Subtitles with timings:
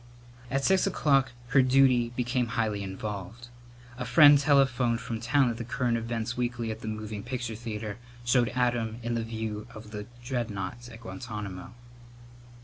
[0.49, 3.49] At six o'clock her duty became highly involved.
[3.99, 7.99] A friend telephoned from town that the current events weekly at the moving picture theatre
[8.25, 11.73] showed Adam in the view of the dreadnoughts at Guantánamo.